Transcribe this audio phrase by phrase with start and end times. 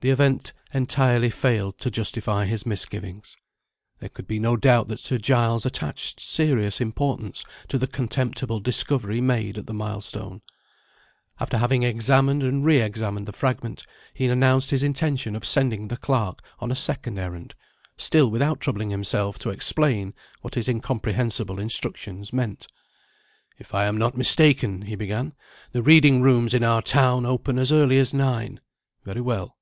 [0.00, 3.36] The event entirely failed to justify his misgivings.
[3.98, 9.20] There could be no doubt that Sir Giles attached serious importance to the contemptible discovery
[9.20, 10.40] made at the milestone.
[11.40, 13.84] After having examined and re examined the fragment,
[14.14, 17.56] he announced his intention of sending the clerk on a second errand
[17.96, 22.68] still without troubling himself to explain what his incomprehensible instructions meant.
[23.58, 25.34] "If I am not mistaken," he began,
[25.72, 28.60] "the Reading Rooms, in our town, open as early as nine.
[29.04, 29.56] Very well.